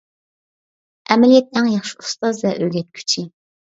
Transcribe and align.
ئەمەلىيەت 1.09 1.53
ئەڭ 1.61 1.71
ياخشى 1.77 1.97
ئۇستاز 2.03 2.45
ۋە 2.49 2.59
ئۆگەتكۈچى. 2.59 3.33